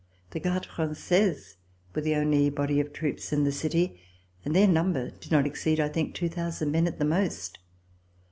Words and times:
The 0.31 0.39
Gardes 0.39 0.65
Fran^aises 0.65 1.57
were 1.93 2.01
the 2.01 2.15
only 2.15 2.49
body 2.49 2.79
of 2.79 2.91
troops 2.91 3.31
in 3.31 3.43
the 3.43 3.51
city, 3.51 4.01
and 4.43 4.55
their 4.55 4.67
number 4.67 5.11
did 5.11 5.31
not 5.31 5.45
exceed, 5.45 5.79
I 5.79 5.89
think, 5.89 6.15
two 6.15 6.27
thousand 6.27 6.71
men 6.71 6.87
at 6.87 6.97
the 6.97 7.05
most. 7.05 7.59